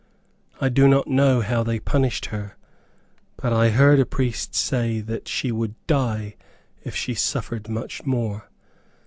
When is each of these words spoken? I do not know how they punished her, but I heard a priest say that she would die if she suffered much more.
I 0.59 0.69
do 0.69 0.87
not 0.87 1.05
know 1.07 1.41
how 1.41 1.61
they 1.61 1.79
punished 1.79 2.25
her, 2.33 2.57
but 3.37 3.53
I 3.53 3.69
heard 3.69 3.99
a 3.99 4.05
priest 4.07 4.55
say 4.55 4.99
that 4.99 5.27
she 5.27 5.51
would 5.51 5.75
die 5.85 6.37
if 6.83 6.95
she 6.95 7.13
suffered 7.13 7.69
much 7.69 8.03
more. 8.03 8.49